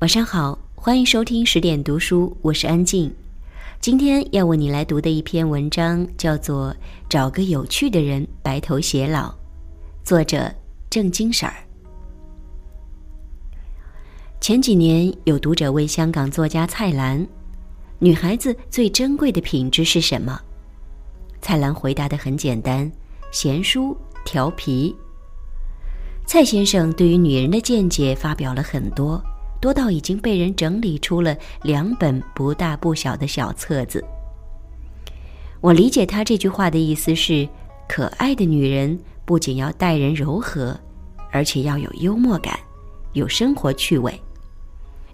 [0.00, 3.12] 晚上好，欢迎收听十点读书，我是安静。
[3.80, 6.70] 今天要为你来读的一篇文章叫做
[7.08, 9.28] 《找个有趣的人白头偕老》，
[10.04, 10.54] 作者
[10.88, 11.56] 郑金婶儿。
[14.40, 17.26] 前几年有读者问香港作家蔡澜
[17.98, 20.40] ：“女孩子最珍贵的品质是什么？”
[21.42, 22.88] 蔡澜回答的很简单：
[23.32, 24.94] 贤淑、调皮。
[26.24, 29.20] 蔡先生对于女人的见解发表了很多。
[29.60, 34.04] 多到已经被人整理出了两本不大不小的小册子。
[35.60, 37.48] 我理解他这句话的意思是：
[37.88, 40.78] 可爱的女人不仅要待人柔和，
[41.32, 42.58] 而且要有幽默感，
[43.14, 44.12] 有生活趣味。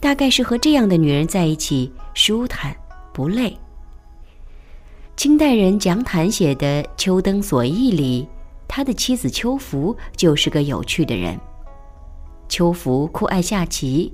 [0.00, 2.74] 大概是和这样的女人在一起舒坦
[3.12, 3.54] 不累。
[5.14, 8.26] 清代人蒋坦写的《秋灯所忆》里，
[8.66, 11.38] 他的妻子秋芙就是个有趣的人。
[12.48, 14.10] 秋芙酷爱下棋。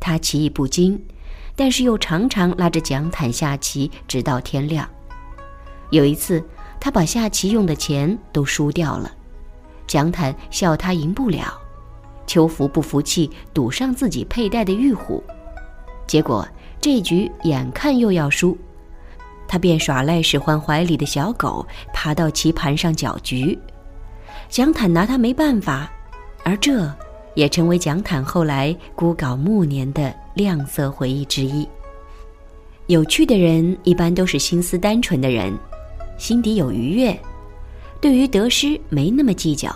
[0.00, 1.00] 他棋艺不精，
[1.54, 4.88] 但是又常常拉着蒋坦下棋，直到天亮。
[5.90, 6.44] 有一次，
[6.78, 9.10] 他把下棋用的钱都输掉了，
[9.86, 11.58] 蒋坦笑他赢不了。
[12.26, 15.22] 秋福不服气，赌上自己佩戴的玉虎，
[16.06, 16.46] 结果
[16.80, 18.56] 这局眼看又要输，
[19.48, 23.58] 他便耍赖使唤怀里的小狗爬到棋盘上搅局，
[24.50, 25.90] 蒋坦拿他没办法，
[26.44, 26.94] 而这。
[27.38, 31.64] 也成为蒋坦后来孤稿暮年的亮色回忆之一。
[32.88, 35.56] 有趣的人一般都是心思单纯的人，
[36.18, 37.16] 心底有愉悦，
[38.00, 39.70] 对于得失没那么计较，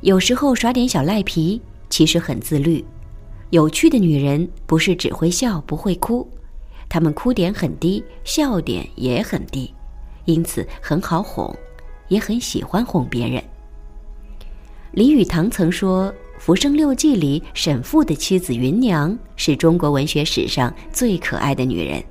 [0.00, 2.84] 有时候耍点小赖皮，其实很自律。
[3.50, 6.28] 有趣的女人不是只会笑不会哭，
[6.88, 9.72] 她们哭点很低，笑点也很低，
[10.24, 11.54] 因此很好哄，
[12.08, 13.40] 也很喜欢哄别人。
[14.90, 16.12] 李语堂曾说。
[16.38, 22.02] 《浮生六记》里，沈复的妻子芸娘是中国文学史上最可爱的女人。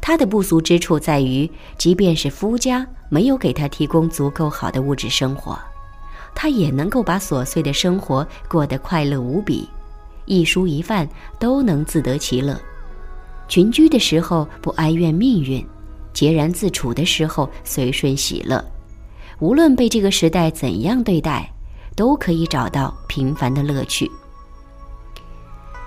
[0.00, 5.58] 她的不俗之处在于，即便是夫家没有给她提供足够好的物质生活，
[6.34, 9.68] 她也能够把琐碎的生活过得快乐无比，
[10.24, 11.08] 一蔬一饭
[11.38, 12.58] 都能自得其乐。
[13.48, 15.64] 群居的时候不哀怨命运，
[16.14, 18.64] 孑然自处的时候随顺喜乐。
[19.40, 21.51] 无论被这个时代怎样对待。
[21.94, 24.10] 都可以找到平凡的乐趣。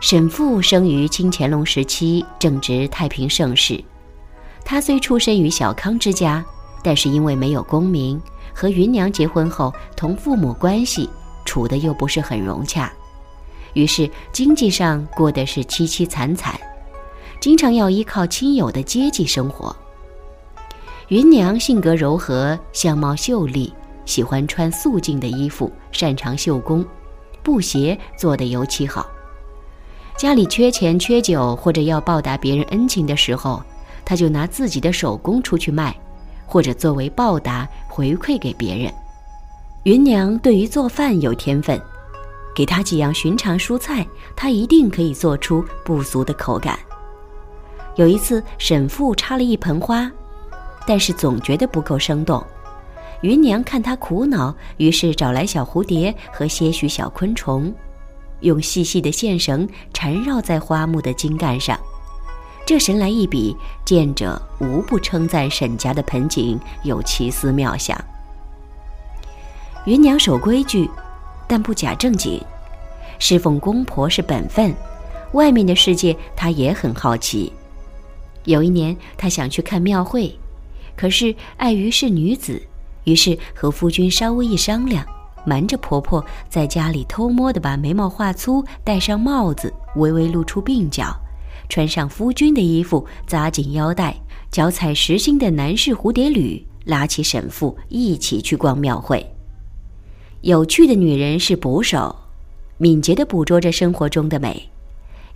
[0.00, 3.82] 沈复生于清乾隆时期，正值太平盛世。
[4.64, 6.44] 他虽出身于小康之家，
[6.82, 8.20] 但是因为没有功名，
[8.54, 11.08] 和芸娘结婚后，同父母关系
[11.44, 12.90] 处得又不是很融洽，
[13.74, 16.58] 于是经济上过得是凄凄惨惨，
[17.40, 19.74] 经常要依靠亲友的接济生活。
[21.08, 23.72] 芸娘性格柔和，相貌秀丽。
[24.10, 26.84] 喜欢穿素净的衣服，擅长绣工，
[27.44, 29.06] 布鞋做得尤其好。
[30.16, 33.62] 家里缺钱缺酒，或者要报答别人恩情的时候，
[34.04, 35.96] 他就拿自己的手工出去卖，
[36.44, 38.92] 或者作为报答回馈给别人。
[39.84, 41.80] 芸娘对于做饭有天分，
[42.52, 44.04] 给她几样寻常蔬菜，
[44.34, 46.76] 她一定可以做出不俗的口感。
[47.94, 50.10] 有一次，沈父插了一盆花，
[50.84, 52.44] 但是总觉得不够生动。
[53.22, 57.72] 芸娘看他苦恼，于是找来小蝴蝶和些许小昆虫，
[58.40, 61.78] 用细细的线绳缠绕在花木的茎干上。
[62.64, 63.54] 这神来一笔，
[63.84, 68.02] 见者无不称赞沈家的盆景有奇思妙想。
[69.86, 70.88] 芸娘守规矩，
[71.46, 72.40] 但不假正经，
[73.18, 74.74] 侍奉公婆是本分。
[75.32, 77.52] 外面的世界，她也很好奇。
[78.44, 80.34] 有一年，她想去看庙会，
[80.96, 82.62] 可是碍于是女子。
[83.04, 85.04] 于是和夫君稍微一商量，
[85.44, 91.16] 瞒着婆婆在家里偷摸的把眉毛画粗，戴上帽子，微微露出鬓角，
[91.68, 94.14] 穿上夫君的衣服，扎紧腰带，
[94.50, 99.24] 脚踩实心的男士蝴蝶履，拉起沈父一起去逛庙会。
[100.42, 102.14] 有趣的女人是捕手，
[102.78, 104.70] 敏捷地捕捉着生活中的美。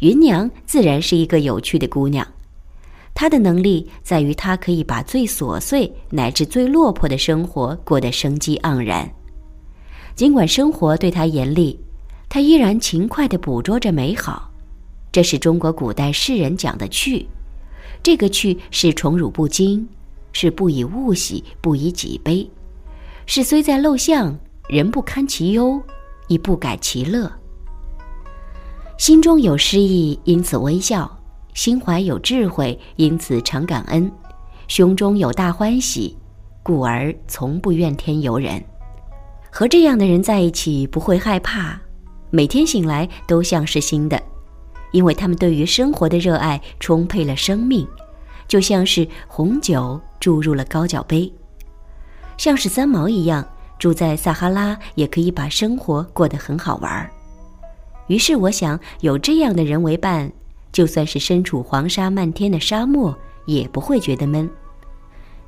[0.00, 2.26] 芸娘自然是一个有趣的姑娘。
[3.14, 9.08] 他的能力在于，他可以把最琐碎乃至最落魄的生活过得生机盎然。
[10.16, 11.78] 尽管生活对他严厉，
[12.28, 14.50] 他依然勤快地捕捉着美好。
[15.12, 17.24] 这是中国古代世人讲的趣，
[18.02, 19.86] 这个趣是宠辱不惊，
[20.32, 22.48] 是不以物喜，不以己悲，
[23.26, 24.36] 是虽在陋巷，
[24.68, 25.80] 人不堪其忧，
[26.26, 27.30] 亦不改其乐。
[28.98, 31.08] 心中有诗意，因此微笑。
[31.54, 34.10] 心怀有智慧，因此常感恩；
[34.66, 36.16] 胸中有大欢喜，
[36.64, 38.62] 故而从不怨天尤人。
[39.50, 41.80] 和这样的人在一起，不会害怕，
[42.30, 44.20] 每天醒来都像是新的，
[44.90, 47.86] 因为他们对于生活的热爱充沛了生命，
[48.48, 51.32] 就像是红酒注入了高脚杯，
[52.36, 53.46] 像是三毛一样，
[53.78, 57.08] 住在撒哈拉也可以把生活过得很好玩儿。
[58.08, 60.30] 于是我想，有这样的人为伴，
[60.74, 63.16] 就算是身处黄沙漫天的沙漠，
[63.46, 64.50] 也不会觉得闷。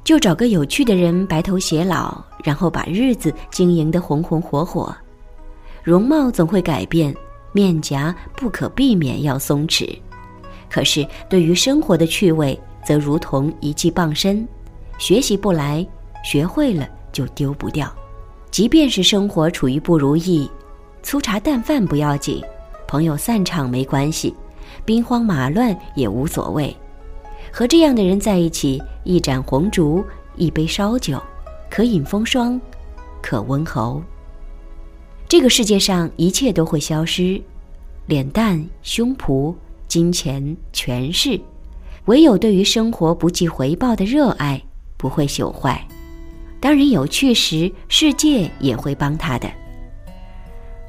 [0.05, 4.95] 就找个有趣的人白头偕老，然后把日子经营得红红火火。
[5.83, 7.13] 容貌总会改变，
[7.51, 9.99] 面颊不可避免要松弛，
[10.71, 14.47] 可是对于生活的趣味，则如同一技傍身，
[14.97, 15.85] 学习不来，
[16.25, 17.93] 学会了就丢不掉。
[18.53, 20.49] 即便是生活处于不如意。
[21.03, 22.41] 粗茶淡饭不要紧，
[22.87, 24.33] 朋友散场没关系，
[24.87, 26.75] 兵荒马乱也无所谓。
[27.53, 30.05] 和这样的人在一起，一盏红烛，
[30.37, 31.23] 一杯烧酒，
[31.69, 32.59] 可饮风霜，
[33.21, 34.03] 可温喉。
[35.29, 37.41] 这个世界上一切都会消失，
[38.07, 39.55] 脸蛋、胸脯、
[39.89, 41.41] 金钱、权势，
[42.05, 44.63] 唯有对于生活不计回报的热爱
[44.97, 45.85] 不会朽坏。
[46.61, 49.51] 当人有趣时，世界也会帮他的。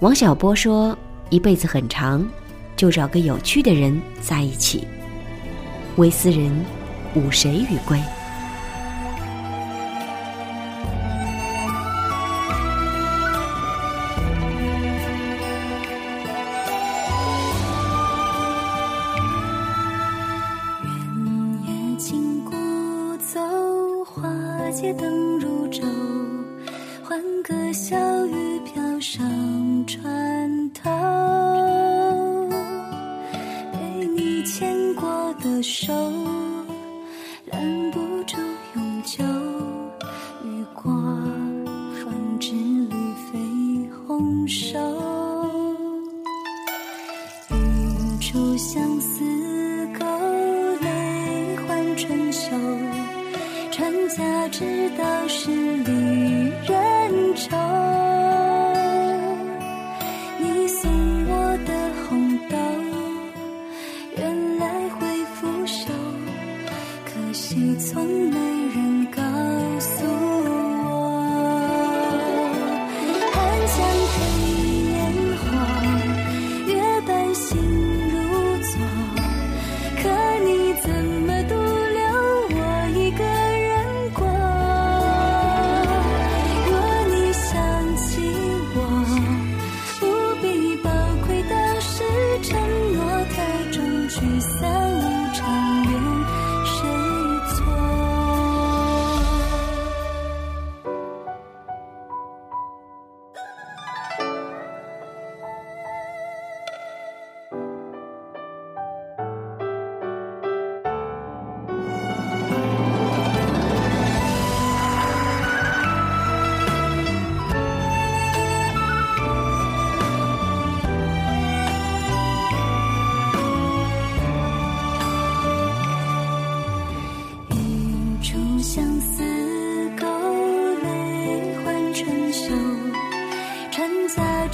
[0.02, 0.96] 王小波说
[1.30, 2.28] ：“一辈子很长，
[2.78, 4.88] 就找个有趣的人在一起。”
[5.98, 6.54] 微斯人，
[7.16, 8.00] 吾谁与归？
[21.66, 22.52] 原野金谷
[23.18, 23.40] 走，
[24.06, 24.30] 花
[24.70, 25.82] 街灯如昼，
[27.04, 27.98] 欢歌笑
[35.40, 35.94] 的手，
[37.46, 38.38] 拦不住
[38.76, 39.24] 永久。
[40.44, 40.92] 雨过
[41.96, 42.96] 风止绿
[43.26, 44.80] 肥红瘦，
[47.52, 49.24] 一出相思
[50.00, 50.06] 勾，
[50.82, 52.50] 泪换春秋。
[53.72, 55.92] 传家之道是离
[56.66, 58.17] 人愁。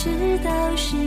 [0.04, 0.10] 知
[0.44, 1.03] 道是